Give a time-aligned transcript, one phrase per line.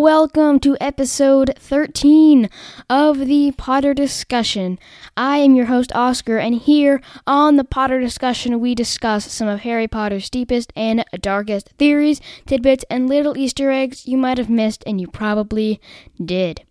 [0.00, 2.48] welcome to episode 13
[2.88, 4.78] of the Potter Discussion.
[5.14, 9.60] I am your host, Oscar, and here on the Potter Discussion, we discuss some of
[9.60, 14.82] Harry Potter's deepest and darkest theories, tidbits, and little Easter eggs you might have missed,
[14.86, 15.82] and you probably
[16.24, 16.62] did.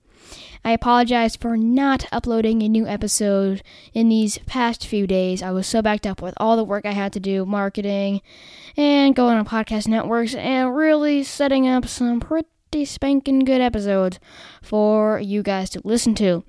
[0.65, 3.61] I apologize for not uploading a new episode
[3.93, 5.43] in these past few days.
[5.43, 8.21] I was so backed up with all the work I had to do, marketing,
[8.75, 12.47] and going on podcast networks, and really setting up some pretty
[12.85, 14.19] spanking good episodes
[14.61, 16.43] for you guys to listen to.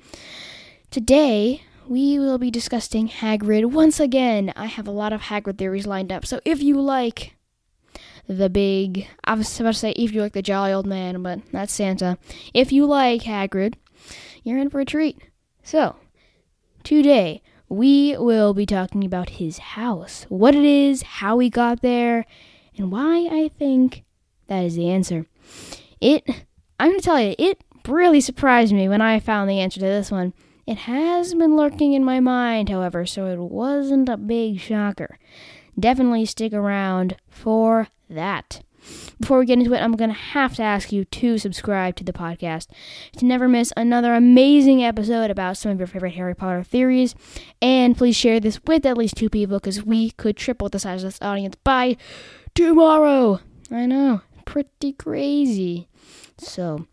[0.91, 4.53] Today, we will be discussing Hagrid once again.
[4.55, 7.37] I have a lot of Hagrid theories lined up, so if you like
[8.29, 11.41] the big, I was about to say if you like the jolly old man, but
[11.53, 12.19] that's Santa.
[12.53, 13.75] If you like Hagrid,
[14.45, 15.19] you're in for a treat.
[15.63, 15.97] So,
[16.85, 22.27] today we will be talking about his house, what it is, how he got there,
[22.77, 24.05] and why I think
[24.49, 25.27] that is the answer.
[26.01, 26.25] It,
[26.79, 29.87] I'm going to tell you, it really surprised me when I found the answer to
[29.87, 30.33] this one.
[30.67, 35.19] It has been lurking in my mind, however, so it wasn't a big shocker.
[35.79, 38.63] Definitely stick around for that.
[39.21, 42.05] Before we get into it, I'm going to have to ask you to subscribe to
[42.05, 42.69] the podcast
[43.17, 47.15] to never miss another amazing episode about some of your favorite Harry Potter theories.
[47.61, 51.05] And please share this with at least two people because we could triple the size
[51.05, 51.97] of this audience by
[52.55, 53.41] tomorrow.
[53.71, 55.87] I know, pretty crazy.
[56.37, 56.89] So,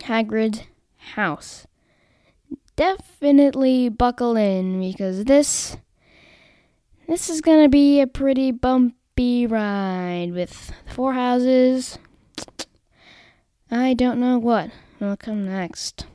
[0.00, 0.62] Hagrid's
[1.14, 1.66] house.
[2.74, 5.76] Definitely buckle in because this
[7.06, 11.98] this is gonna be a pretty bumpy ride with four houses.
[13.70, 16.06] I don't know what will come next.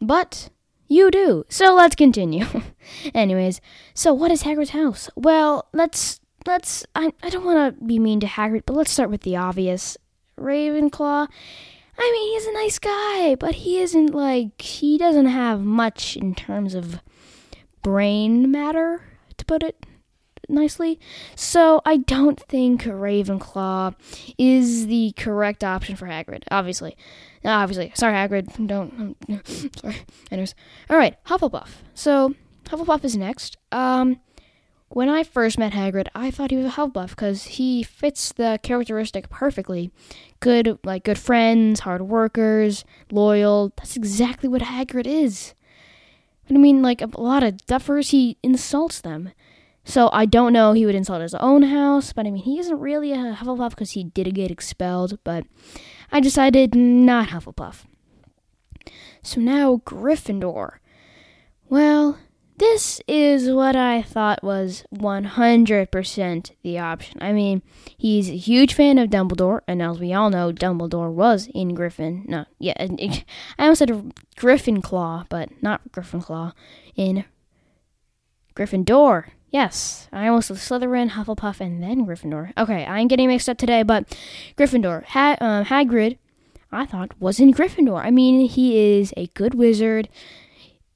[0.00, 0.50] But
[0.88, 1.44] you do.
[1.48, 2.46] So let's continue.
[3.14, 3.60] Anyways,
[3.94, 5.08] so what is Hagrid's house?
[5.14, 6.18] Well, let's
[6.48, 9.36] let's I I don't want to be mean to Hagrid, but let's start with the
[9.36, 9.96] obvious.
[10.36, 11.28] Ravenclaw.
[12.00, 16.34] I mean, he's a nice guy, but he isn't like he doesn't have much in
[16.34, 17.00] terms of
[17.82, 19.02] brain matter,
[19.36, 19.84] to put it
[20.48, 21.00] nicely.
[21.34, 23.94] So I don't think Ravenclaw
[24.38, 26.44] is the correct option for Hagrid.
[26.50, 26.96] Obviously,
[27.44, 27.92] obviously.
[27.94, 28.66] Sorry, Hagrid.
[28.66, 29.16] Don't.
[29.28, 29.42] Um,
[29.76, 29.96] sorry.
[30.30, 30.54] Anyways,
[30.88, 31.16] all right.
[31.24, 31.68] Hufflepuff.
[31.94, 33.56] So Hufflepuff is next.
[33.72, 34.20] Um,
[34.90, 38.58] when I first met Hagrid, I thought he was a Hufflepuff because he fits the
[38.62, 39.90] characteristic perfectly.
[40.40, 43.72] Good, like good friends, hard workers, loyal.
[43.76, 45.54] That's exactly what Hagrid is.
[46.46, 49.30] But I mean, like a lot of duffers, he insults them.
[49.84, 52.78] So I don't know he would insult his own house, but I mean, he isn't
[52.78, 55.44] really a Hufflepuff because he did get expelled, but
[56.10, 57.84] I decided not Hufflepuff.
[59.22, 60.78] So now Gryffindor.
[61.68, 62.18] Well,
[62.58, 67.18] this is what I thought was 100% the option.
[67.22, 67.62] I mean,
[67.96, 72.24] he's a huge fan of Dumbledore, and as we all know, Dumbledore was in Griffin.
[72.26, 73.24] No, yeah, I
[73.58, 76.52] almost said Gryffindor, but not Gryffindor.
[76.96, 77.24] In
[78.56, 79.26] Gryffindor.
[79.50, 82.52] Yes, I almost said Slytherin, Hufflepuff, and then Gryffindor.
[82.58, 84.08] Okay, I'm getting mixed up today, but
[84.56, 85.04] Gryffindor.
[85.04, 86.18] Ha- um, Hagrid,
[86.72, 88.04] I thought, was in Gryffindor.
[88.04, 90.08] I mean, he is a good wizard.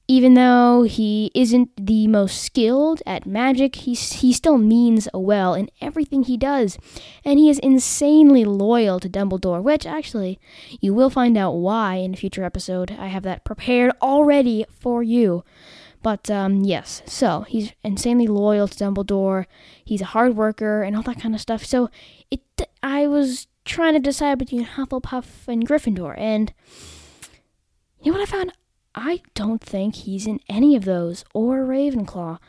[0.07, 5.69] Even though he isn't the most skilled at magic, he, he still means well in
[5.79, 6.77] everything he does.
[7.23, 10.39] And he is insanely loyal to Dumbledore, which actually,
[10.81, 12.91] you will find out why in a future episode.
[12.99, 15.45] I have that prepared already for you.
[16.01, 19.45] But um, yes, so he's insanely loyal to Dumbledore.
[19.85, 21.63] He's a hard worker and all that kind of stuff.
[21.63, 21.89] So
[22.29, 22.41] it,
[22.83, 26.53] I was trying to decide between Hufflepuff and Gryffindor, and
[28.01, 28.51] you know what I found?
[28.95, 32.39] I don't think he's in any of those or Ravenclaw.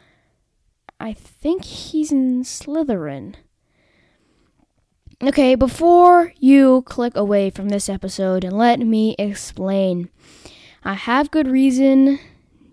[1.01, 3.35] I think he's in Slytherin.
[5.23, 10.11] Okay, before you click away from this episode and let me explain.
[10.83, 12.19] I have good reason.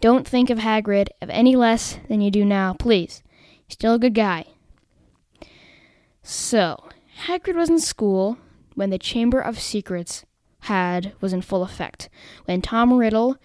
[0.02, 3.24] Don't think of Hagrid of any less than you do now, please.
[3.66, 4.46] He's still a good guy.
[6.24, 6.90] So,
[7.26, 8.38] Hagrid was in school
[8.76, 10.26] when the Chamber of Secrets
[10.62, 12.10] had was in full effect.
[12.46, 13.38] When Tom Riddle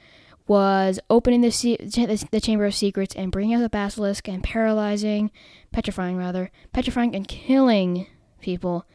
[0.47, 5.31] was opening the, the, the Chamber of Secrets and bringing out the basilisk and paralyzing,
[5.73, 8.07] petrifying rather, petrifying and killing
[8.41, 8.87] people.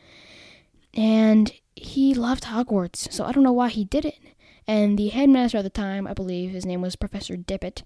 [0.93, 4.19] And he loved Hogwarts, so I don't know why he did it.
[4.67, 7.83] And the headmaster at the time, I believe his name was Professor Dippet,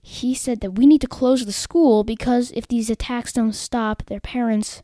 [0.00, 4.04] he said that we need to close the school because if these attacks don't stop,
[4.06, 4.82] their parents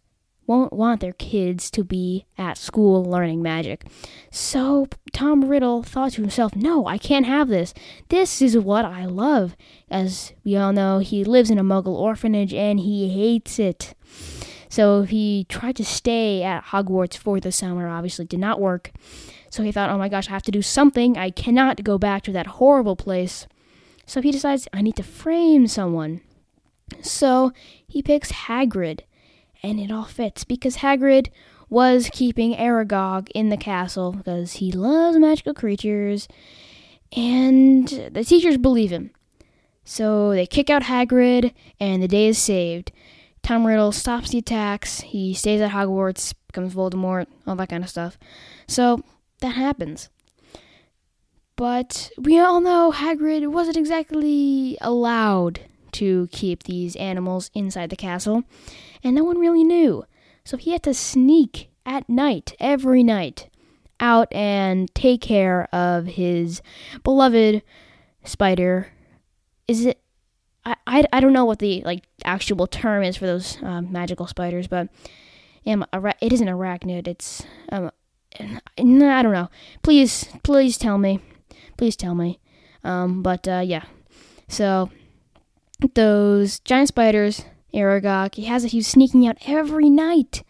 [0.53, 3.87] won't want their kids to be at school learning magic.
[4.31, 7.73] So Tom Riddle thought to himself, no, I can't have this.
[8.11, 9.57] This is what I love.
[9.91, 13.95] As we all know, he lives in a muggle orphanage and he hates it.
[14.69, 18.93] So he tried to stay at Hogwarts for the summer, obviously did not work.
[19.49, 21.17] So he thought, oh my gosh, I have to do something.
[21.17, 23.47] I cannot go back to that horrible place.
[24.05, 26.21] So he decides, I need to frame someone.
[27.01, 27.53] So
[27.87, 29.01] he picks Hagrid.
[29.63, 31.29] And it all fits because Hagrid
[31.71, 36.29] was keeping Aragog in the castle because he loves magical creatures.
[37.17, 39.11] And the teachers believe him.
[39.85, 42.93] So they kick out Hagrid, and the day is saved.
[43.43, 45.01] Tom Riddle stops the attacks.
[45.01, 48.19] He stays at Hogwarts, becomes Voldemort, all that kind of stuff.
[48.67, 49.03] So
[49.41, 50.09] that happens.
[51.57, 55.61] But we all know Hagrid wasn't exactly allowed
[55.93, 58.45] to keep these animals inside the castle,
[59.03, 60.05] and no one really knew.
[60.45, 63.49] So he had to sneak at night, every night,
[64.01, 66.63] out and take care of his
[67.05, 67.63] beloved
[68.25, 68.89] spider.
[69.69, 70.01] Is it?
[70.65, 74.27] I, I, I don't know what the like actual term is for those um, magical
[74.27, 74.89] spiders, but
[75.67, 75.85] um,
[76.21, 77.09] it isn't arachnid.
[77.09, 77.91] It's um,
[78.39, 79.51] I don't know.
[79.83, 81.21] Please, please tell me.
[81.77, 82.41] Please tell me.
[82.85, 83.85] Um, but uh, yeah.
[84.49, 84.91] So
[85.95, 87.45] those giant spiders,
[87.75, 88.73] Aragog, he has it.
[88.73, 90.43] He's sneaking out every night.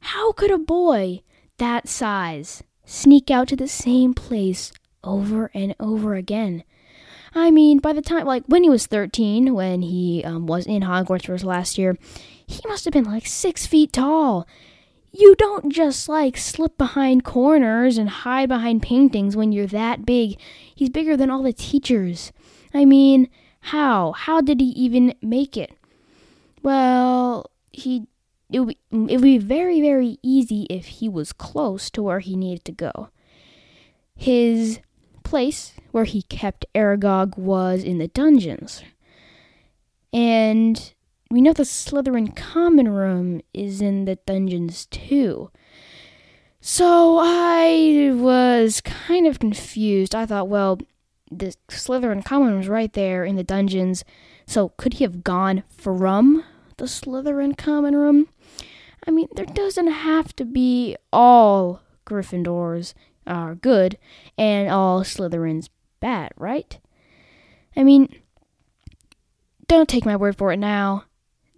[0.00, 1.22] How could a boy
[1.58, 4.72] that size sneak out to the same place
[5.02, 6.64] over and over again?
[7.34, 10.82] I mean, by the time, like, when he was 13, when he um, was in
[10.82, 11.98] Hogwarts for his last year,
[12.46, 14.46] he must have been like six feet tall.
[15.12, 20.38] You don't just like slip behind corners and hide behind paintings when you're that big.
[20.74, 22.32] He's bigger than all the teachers.
[22.72, 23.28] I mean,
[23.66, 24.12] how?
[24.12, 25.72] How did he even make it?
[26.62, 28.06] Well, he
[28.48, 32.64] it would, be, be very very easy if he was close to where he needed
[32.66, 33.08] to go.
[34.14, 34.78] His
[35.24, 38.84] place where he kept Aragog was in the dungeons.
[40.12, 40.94] And
[41.28, 45.50] we know the Slytherin common room is in the dungeons too.
[46.60, 50.14] So I was kind of confused.
[50.14, 50.78] I thought, well,
[51.30, 54.04] the Slytherin common is right there in the dungeons.
[54.46, 56.44] So could he have gone from
[56.76, 58.28] the Slytherin common room?
[59.06, 62.94] I mean, there doesn't have to be all Gryffindors
[63.26, 63.98] are good
[64.38, 65.68] and all Slytherins
[66.00, 66.78] bad, right?
[67.76, 68.08] I mean,
[69.68, 71.04] don't take my word for it now.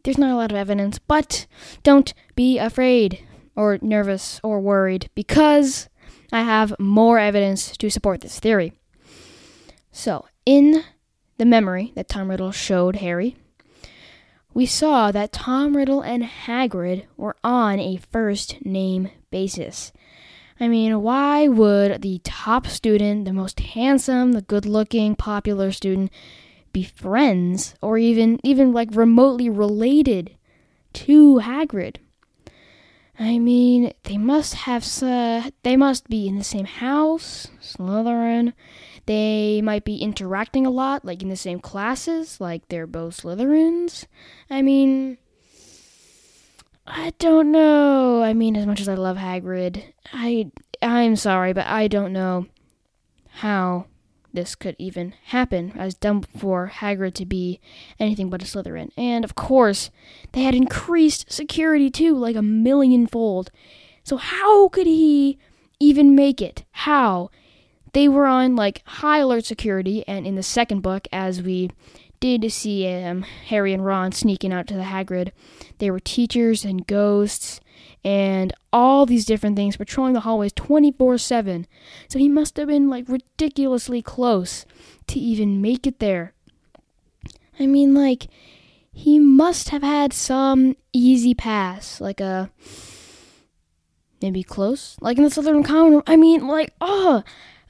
[0.03, 1.47] There's not a lot of evidence, but
[1.82, 5.88] don't be afraid or nervous or worried because
[6.32, 8.73] I have more evidence to support this theory.
[9.99, 10.85] So, in
[11.39, 13.35] the memory that Tom Riddle showed Harry,
[14.55, 19.93] we saw that Tom Riddle and Hagrid were on a first name basis.
[20.61, 26.12] I mean, why would the top student, the most handsome, the good looking, popular student,
[26.73, 30.37] be friends or even even like remotely related
[30.93, 31.97] to Hagrid.
[33.19, 38.53] I mean, they must have uh, they must be in the same house, Slytherin.
[39.08, 44.05] They might be interacting a lot, like in the same classes, like they're both Slytherins.
[44.50, 45.16] I mean,
[46.87, 48.22] I don't know.
[48.22, 49.82] I mean, as much as I love Hagrid,
[50.12, 50.50] I
[50.82, 52.49] I'm sorry, but I don't know
[53.37, 53.87] how
[54.34, 57.61] this could even happen, as dumb for Hagrid to be
[57.99, 58.90] anything but a Slytherin.
[58.94, 59.90] And of course,
[60.33, 63.50] they had increased security too, like a millionfold.
[64.04, 65.38] So how could he
[65.80, 66.66] even make it?
[66.73, 67.30] How?
[67.92, 71.71] They were on like high alert security, and in the second book, as we
[72.21, 75.33] did see um, Harry and Ron sneaking out to the Hagrid,
[75.78, 77.61] they were teachers and ghosts
[78.04, 81.66] and all these different things patrolling the hallways 24 7.
[82.09, 84.66] So he must have been like ridiculously close
[85.09, 86.35] to even make it there.
[87.61, 88.28] I mean, like,
[88.92, 92.50] he must have had some easy pass, like a.
[94.21, 94.97] Maybe close?
[95.00, 96.02] Like in the Slytherin Common Room.
[96.07, 97.23] I mean, like, oh,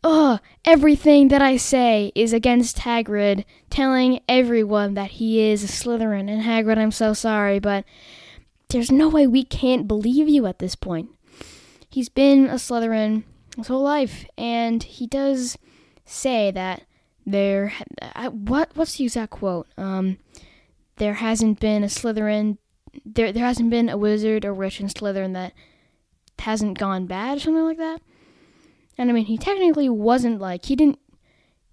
[0.04, 6.30] oh, everything that I say is against Hagrid, telling everyone that he is a Slytherin.
[6.30, 7.84] And Hagrid, I'm so sorry, but
[8.68, 11.10] there's no way we can't believe you at this point.
[11.90, 13.24] He's been a Slytherin
[13.56, 15.58] his whole life, and he does
[16.04, 16.82] say that
[17.26, 17.72] there.
[18.30, 19.66] What what's the exact quote?
[19.76, 20.18] Um,
[20.96, 22.58] there hasn't been a Slytherin.
[23.04, 25.52] There there hasn't been a wizard or witch in Slytherin that
[26.38, 28.00] hasn't gone bad or something like that.
[28.98, 30.98] And I mean, he technically wasn't like he didn't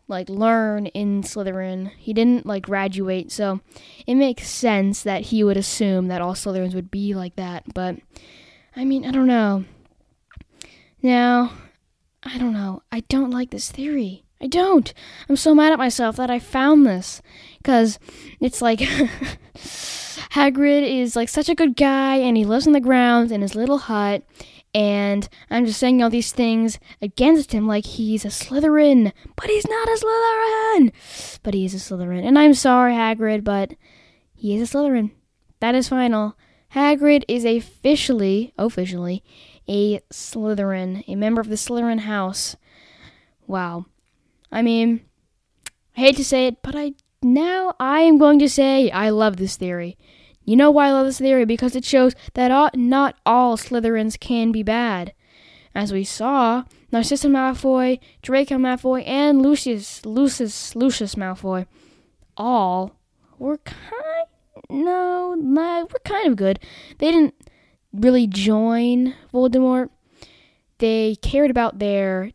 [0.07, 1.91] like learn in Slytherin.
[1.97, 3.61] He didn't like graduate, so
[4.05, 7.63] it makes sense that he would assume that all Slytherins would be like that.
[7.73, 7.97] But
[8.75, 9.65] I mean, I don't know.
[11.01, 11.53] Now,
[12.23, 12.83] I don't know.
[12.91, 14.23] I don't like this theory.
[14.41, 14.93] I don't.
[15.27, 17.21] I'm so mad at myself that I found this
[17.63, 17.97] cuz
[18.39, 18.79] it's like
[20.31, 23.55] Hagrid is like such a good guy and he lives on the grounds in his
[23.55, 24.23] little hut
[24.75, 29.65] And I'm just saying all these things against him like he's a Slytherin, but he's
[29.65, 30.91] not a Slytherin.
[31.43, 32.25] But he is a Slytherin.
[32.25, 33.75] And I'm sorry, Hagrid, but
[34.33, 35.11] he is a Slytherin.
[35.61, 36.37] That is final.
[36.73, 39.23] Hagrid is officially, officially,
[39.65, 42.57] a Slytherin, a member of the Slytherin house.
[43.47, 43.85] Wow.
[44.51, 45.05] I mean,
[45.95, 49.37] I hate to say it, but I now I am going to say I love
[49.37, 49.97] this theory.
[50.45, 51.45] You know why I love this theory?
[51.45, 55.13] Because it shows that all, not all Slytherins can be bad.
[55.73, 61.65] As we saw, Narcissa Malfoy, Draco Malfoy, and Lucius, Lucius, Lucius Malfoy,
[62.37, 62.95] all
[63.39, 64.27] were kind,
[64.69, 66.59] no, were kind of good.
[66.99, 67.35] They didn't
[67.91, 69.89] really join Voldemort.
[70.77, 72.31] They cared about their,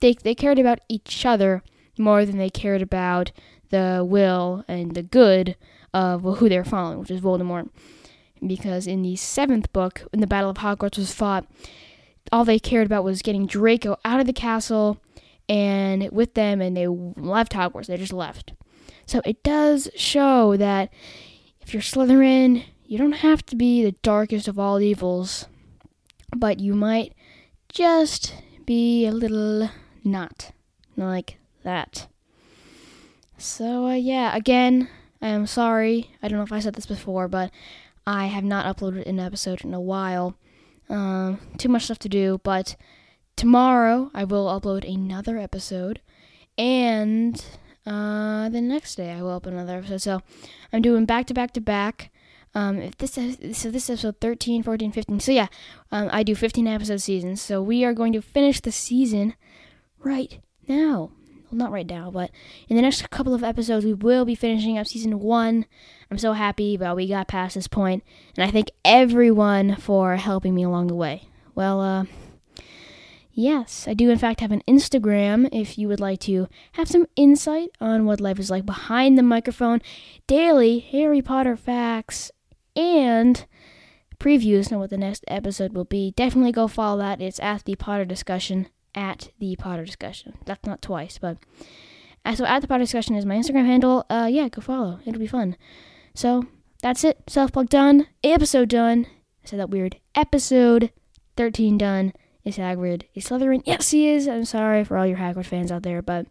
[0.00, 1.62] they, they cared about each other
[1.96, 3.32] more than they cared about
[3.70, 5.56] the will and the good
[5.92, 7.68] of who they're following, which is Voldemort.
[8.46, 11.46] Because in the seventh book, when the Battle of Hogwarts was fought,
[12.30, 14.98] all they cared about was getting Draco out of the castle
[15.48, 17.86] and with them, and they left Hogwarts.
[17.86, 18.52] They just left.
[19.06, 20.92] So it does show that
[21.60, 25.46] if you're Slytherin, you don't have to be the darkest of all evils,
[26.36, 27.14] but you might
[27.68, 28.34] just
[28.66, 29.70] be a little
[30.04, 30.52] not
[30.96, 32.06] like that.
[33.36, 34.88] So, uh, yeah, again,
[35.20, 36.10] I am sorry.
[36.22, 37.50] I don't know if I said this before, but
[38.06, 40.36] I have not uploaded an episode in a while.
[40.88, 42.76] Um, too much stuff to do, but
[43.36, 46.00] tomorrow I will upload another episode,
[46.56, 47.44] and
[47.84, 50.02] uh, the next day I will upload another episode.
[50.02, 50.22] So
[50.72, 52.10] I'm doing back to back to back.
[52.54, 53.20] Um, if this so
[53.70, 55.20] this is episode 13, 14, 15.
[55.20, 55.48] So yeah,
[55.92, 57.42] um, I do 15 episode seasons.
[57.42, 59.34] So we are going to finish the season
[59.98, 61.10] right now
[61.50, 62.30] well, not right now, but
[62.68, 65.66] in the next couple of episodes, we will be finishing up season one.
[66.10, 68.02] I'm so happy that we got past this point,
[68.36, 71.28] and I thank everyone for helping me along the way.
[71.54, 72.04] Well, uh,
[73.32, 77.06] yes, I do in fact have an Instagram if you would like to have some
[77.16, 79.80] insight on what life is like behind the microphone,
[80.26, 82.30] daily Harry Potter facts,
[82.76, 83.46] and
[84.18, 86.12] previews on what the next episode will be.
[86.12, 87.22] Definitely go follow that.
[87.22, 90.36] It's at the Potter Discussion at the Potter Discussion.
[90.44, 91.38] That's not twice, but
[92.24, 94.04] uh, so at the Potter Discussion is my Instagram handle.
[94.10, 94.98] Uh, yeah, go follow.
[95.06, 95.56] It'll be fun.
[96.14, 96.46] So
[96.82, 97.22] that's it.
[97.28, 98.08] Self plug done.
[98.24, 99.06] Episode done.
[99.44, 99.98] I said that weird.
[100.16, 100.90] Episode
[101.36, 102.12] thirteen done.
[102.44, 103.62] Is Hagrid a Slytherin?
[103.64, 104.26] Yes, he is.
[104.26, 106.26] I'm sorry for all your Hagrid fans out there, but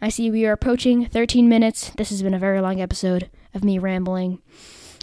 [0.00, 1.90] I see we are approaching 13 minutes.
[1.96, 4.42] This has been a very long episode of me rambling.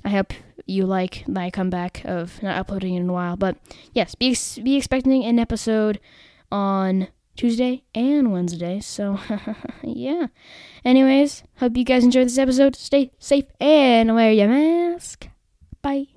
[0.05, 0.33] I hope
[0.67, 3.57] you like my comeback of not uploading in a while, but
[3.93, 6.00] yes, be be expecting an episode
[6.51, 8.79] on Tuesday and Wednesday.
[8.79, 9.19] So,
[9.83, 10.27] yeah.
[10.83, 12.75] Anyways, hope you guys enjoyed this episode.
[12.75, 15.27] Stay safe and wear your mask.
[15.81, 16.07] Bye.